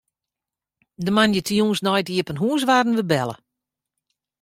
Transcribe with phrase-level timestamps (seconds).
[1.05, 3.35] De moandeitejûns nei it iepen hûs waarden wy belle.